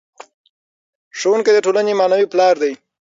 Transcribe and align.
ښوونکی 1.17 1.51
د 1.53 1.57
ټولنې 1.65 1.93
معنوي 1.99 2.27
پلار 2.31 2.55
دی. 2.63 2.73